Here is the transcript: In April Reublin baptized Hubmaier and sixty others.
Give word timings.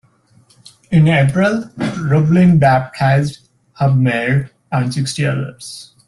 In 0.89 1.07
April 1.07 1.69
Reublin 1.77 2.57
baptized 2.59 3.47
Hubmaier 3.79 4.49
and 4.71 4.91
sixty 4.91 5.27
others. 5.27 5.93